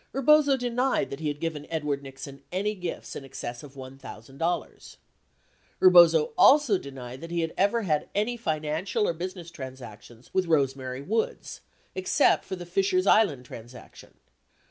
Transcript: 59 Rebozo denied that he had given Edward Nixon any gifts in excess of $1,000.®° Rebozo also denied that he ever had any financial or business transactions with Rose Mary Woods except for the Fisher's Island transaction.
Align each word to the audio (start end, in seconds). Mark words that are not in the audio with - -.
59 0.13 0.19
Rebozo 0.19 0.57
denied 0.57 1.09
that 1.11 1.19
he 1.19 1.27
had 1.27 1.39
given 1.39 1.67
Edward 1.69 2.01
Nixon 2.01 2.41
any 2.51 2.73
gifts 2.73 3.15
in 3.15 3.23
excess 3.23 3.61
of 3.61 3.75
$1,000.®° 3.75 4.95
Rebozo 5.79 6.33
also 6.39 6.79
denied 6.79 7.21
that 7.21 7.29
he 7.29 7.43
ever 7.55 7.83
had 7.83 8.09
any 8.15 8.35
financial 8.35 9.07
or 9.07 9.13
business 9.13 9.51
transactions 9.51 10.33
with 10.33 10.47
Rose 10.47 10.75
Mary 10.75 11.03
Woods 11.03 11.61
except 11.93 12.45
for 12.45 12.55
the 12.55 12.65
Fisher's 12.65 13.05
Island 13.05 13.45
transaction. 13.45 14.15